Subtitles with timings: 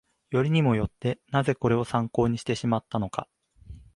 [0.31, 3.29] よりにもよって、なぜこれを参考にしてしまったのか